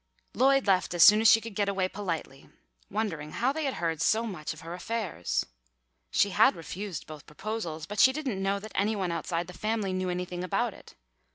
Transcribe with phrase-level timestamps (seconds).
[0.33, 2.49] Lloyd left as soon as she could get away politely,
[2.89, 5.45] wondering how they had heard so much of her affairs.
[6.09, 9.93] She had refused both proposals, but she didn't know that any one outside the family
[9.93, 10.95] knew anything about it.